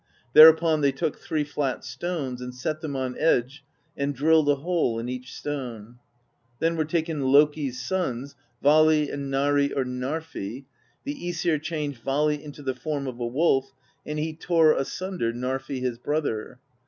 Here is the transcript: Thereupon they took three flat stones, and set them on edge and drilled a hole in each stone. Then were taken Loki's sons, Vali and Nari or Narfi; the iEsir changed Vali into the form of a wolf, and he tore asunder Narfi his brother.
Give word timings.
Thereupon 0.33 0.81
they 0.81 0.91
took 0.91 1.19
three 1.19 1.43
flat 1.43 1.83
stones, 1.85 2.41
and 2.41 2.55
set 2.55 2.81
them 2.81 2.95
on 2.95 3.15
edge 3.19 3.63
and 3.95 4.15
drilled 4.15 4.49
a 4.49 4.55
hole 4.55 4.97
in 4.97 5.07
each 5.07 5.31
stone. 5.31 5.99
Then 6.57 6.75
were 6.75 6.85
taken 6.85 7.27
Loki's 7.31 7.79
sons, 7.79 8.33
Vali 8.63 9.11
and 9.11 9.29
Nari 9.29 9.71
or 9.71 9.85
Narfi; 9.85 10.65
the 11.03 11.13
iEsir 11.29 11.61
changed 11.61 12.01
Vali 12.01 12.43
into 12.43 12.63
the 12.63 12.73
form 12.73 13.05
of 13.05 13.19
a 13.19 13.27
wolf, 13.27 13.73
and 14.03 14.17
he 14.17 14.33
tore 14.33 14.73
asunder 14.73 15.31
Narfi 15.31 15.81
his 15.81 15.99
brother. 15.99 16.57